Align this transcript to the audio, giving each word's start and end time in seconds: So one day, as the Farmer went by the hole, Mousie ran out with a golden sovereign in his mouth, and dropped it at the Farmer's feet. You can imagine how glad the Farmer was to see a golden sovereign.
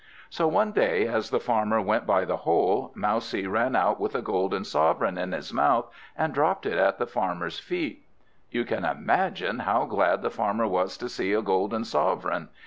So 0.31 0.47
one 0.47 0.71
day, 0.71 1.07
as 1.07 1.29
the 1.29 1.39
Farmer 1.39 1.79
went 1.79 2.07
by 2.07 2.25
the 2.25 2.37
hole, 2.37 2.91
Mousie 2.95 3.45
ran 3.45 3.75
out 3.75 3.99
with 3.99 4.15
a 4.15 4.21
golden 4.23 4.63
sovereign 4.63 5.15
in 5.15 5.31
his 5.31 5.53
mouth, 5.53 5.91
and 6.17 6.33
dropped 6.33 6.65
it 6.65 6.79
at 6.79 6.97
the 6.97 7.05
Farmer's 7.05 7.59
feet. 7.59 8.03
You 8.49 8.65
can 8.65 8.83
imagine 8.83 9.59
how 9.59 9.85
glad 9.85 10.23
the 10.23 10.31
Farmer 10.31 10.65
was 10.65 10.97
to 10.97 11.07
see 11.07 11.33
a 11.33 11.43
golden 11.43 11.83
sovereign. 11.83 12.49